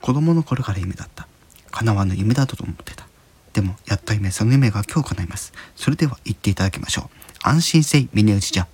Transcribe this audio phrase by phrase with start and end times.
[0.00, 1.26] 子供の頃から夢だった。
[1.70, 3.06] 叶わぬ夢だと思ってた。
[3.52, 5.52] でもやっと夢その夢が今日叶います。
[5.76, 7.08] それでは言っていただきましょう。
[7.42, 8.66] 安心せい峰打ちじゃ。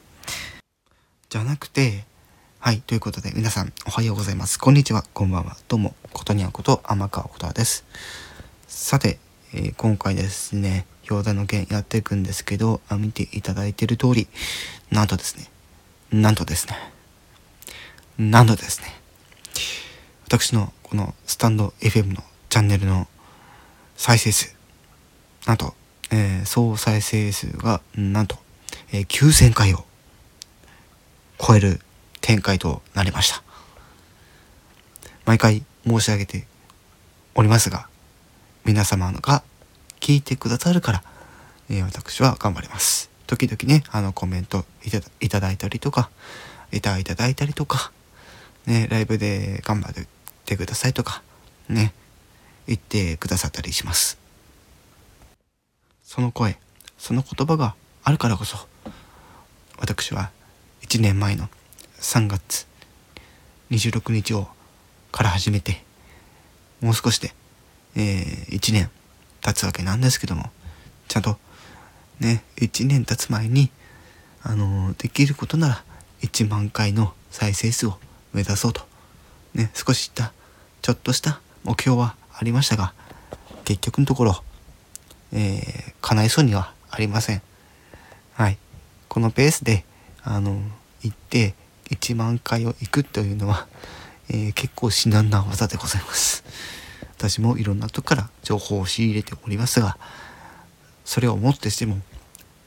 [1.29, 2.05] じゃなくて
[2.59, 4.59] はいということで皆さんおはようございます。
[4.59, 5.05] こんにちは。
[5.15, 5.57] こんばんは。
[5.69, 5.95] どうも。
[6.13, 7.85] ことにゃこと天川ことです。
[8.69, 9.19] さて、
[9.53, 14.29] えー、今回ですね表題の件やっていくんですけど見ていただいている通り
[14.91, 15.51] なんとですね。
[16.13, 16.77] なんとですね。
[18.19, 18.95] なんとですね。
[20.27, 23.09] 私のこのスタンド FM のチャンネルの
[23.97, 24.55] 再生数。
[25.45, 25.75] なんと、
[26.13, 28.37] えー、総再生数がなんと、
[28.93, 29.85] えー、9000回を
[31.45, 31.81] 超える
[32.21, 33.43] 展開となりました。
[35.25, 36.47] 毎回申し上げて
[37.35, 37.89] おりますが
[38.65, 39.43] 皆様が
[39.99, 41.03] 聞いてくださるから、
[41.69, 43.11] えー、私は頑張ります。
[43.27, 44.65] 時々ねあのコメント
[45.21, 46.11] いただいたりとか
[46.71, 47.91] いただいたりとか
[48.67, 50.07] ねライブで頑張る
[50.47, 51.23] ってくださいとか
[51.69, 51.93] ね
[52.69, 54.19] 言ってくださったりします。
[56.05, 56.57] その声
[56.99, 58.57] その言葉があるからこそ
[59.79, 60.31] 私は
[60.83, 61.49] 1年前の
[61.99, 62.67] 3月
[63.71, 64.47] 26日を
[65.11, 65.83] から始めて
[66.81, 67.35] もう少しで、
[67.97, 68.89] えー、1年
[69.41, 70.51] 経つわけなんですけども
[71.09, 71.37] ちゃんと
[72.21, 73.71] ね1年経つ前に
[74.43, 75.85] あのー、できることなら
[76.23, 77.99] 1万回の再生数を
[78.33, 78.83] 目指そうと
[79.55, 80.33] ね少しした
[80.87, 82.95] ちょっとした目標はありましたが
[83.65, 84.45] 結局のところ、
[85.33, 87.43] えー、叶いそうにはありません。
[88.35, 88.57] はい。
[89.09, 89.85] このペースで
[90.23, 90.61] あの
[91.03, 91.55] 行って
[91.91, 93.67] 1万回を行くというのは、
[94.29, 96.45] えー、結構至難な技でございます。
[97.19, 99.99] 私もいろんなとこから情報を仕入れておりますが
[101.05, 101.97] それをもってしても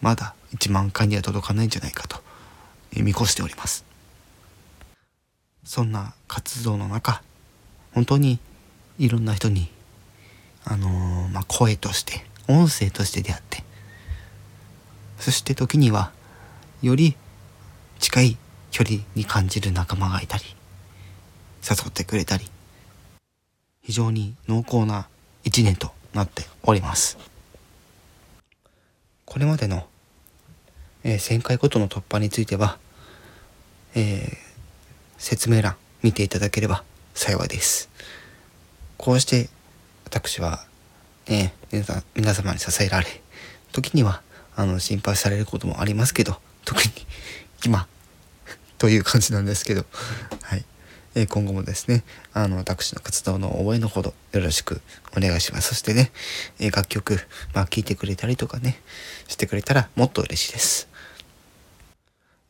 [0.02, 2.18] まだ1万回には届かないんじゃないかと、
[2.98, 3.86] 見越しております。
[5.64, 7.22] そんな活動の中
[7.94, 8.40] 本当に
[8.98, 9.70] いろんな人に、
[10.66, 13.64] あのー、まあ、声として音声として出会って
[15.20, 16.12] そして時には
[16.82, 17.16] より
[18.00, 18.38] 近い
[18.72, 20.44] 距離に感じる仲間がいたり
[21.64, 22.46] 誘ってくれたり
[23.82, 25.08] 非常に濃厚な
[25.44, 27.18] 一年となっております。
[29.26, 29.86] これまでの、
[31.04, 32.80] えー、1000回ごとの突破については、
[33.96, 34.36] えー、
[35.18, 36.84] 説明欄見ていただければ
[37.14, 37.90] 幸いです。
[38.98, 39.50] こうして
[40.06, 40.66] 私は、
[41.28, 41.54] ね、
[42.16, 43.08] 皆様に支えられ
[43.72, 44.22] 時には
[44.56, 46.90] あの心配されることもありますけど特に
[47.66, 47.88] 今
[48.78, 49.86] という感じなんですけど、
[50.42, 50.66] はい。
[51.16, 52.04] え今後もですね
[52.34, 54.80] あの私の活動の応援のほどよろしく
[55.18, 55.70] お願いします。
[55.70, 56.12] そしてね、
[56.60, 57.20] え楽曲、
[57.54, 58.80] まあ、聴いてくれたりとかね
[59.28, 60.88] してくれたらもっと嬉しいです。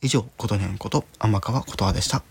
[0.02, 2.24] 以上ことにゃんこと天川ことわでした。